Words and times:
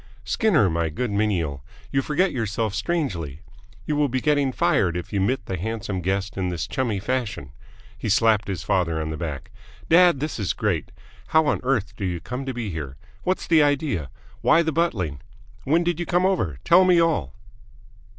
"Skinner, 0.23 0.67
my 0.67 0.89
good 0.89 1.11
menial, 1.11 1.63
you 1.91 2.01
forget 2.01 2.31
yourself 2.31 2.73
strangely! 2.73 3.41
You 3.85 3.95
will 3.95 4.09
be 4.09 4.19
getting 4.19 4.51
fired 4.51 4.97
if 4.97 5.13
you 5.13 5.21
mitt 5.21 5.45
the 5.45 5.57
handsome 5.57 6.01
guest 6.01 6.37
in 6.37 6.49
this 6.49 6.65
chummy 6.65 6.99
fashion!" 6.99 7.51
He 7.99 8.09
slapped 8.09 8.47
his 8.47 8.63
father 8.63 8.99
on 8.99 9.11
the 9.11 9.15
back. 9.17 9.51
"Dad, 9.89 10.19
this 10.19 10.39
is 10.39 10.53
great! 10.53 10.91
How 11.27 11.45
on 11.45 11.59
earth 11.61 11.95
do 11.95 12.03
you 12.03 12.19
come 12.19 12.47
to 12.47 12.51
be 12.55 12.71
here? 12.71 12.97
What's 13.21 13.45
the 13.45 13.61
idea? 13.61 14.09
Why 14.41 14.63
the 14.63 14.71
buttling? 14.71 15.21
When 15.65 15.83
did 15.83 15.99
you 15.99 16.07
come 16.07 16.25
over? 16.25 16.57
Tell 16.65 16.83
me 16.83 16.99
all!" 16.99 17.35